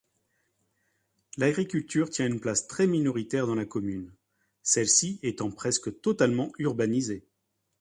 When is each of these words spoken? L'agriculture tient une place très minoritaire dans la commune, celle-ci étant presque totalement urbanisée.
L'agriculture 1.37 2.09
tient 2.09 2.25
une 2.25 2.39
place 2.39 2.65
très 2.65 2.87
minoritaire 2.87 3.45
dans 3.45 3.53
la 3.53 3.67
commune, 3.67 4.11
celle-ci 4.63 5.19
étant 5.21 5.51
presque 5.51 6.01
totalement 6.01 6.51
urbanisée. 6.57 7.23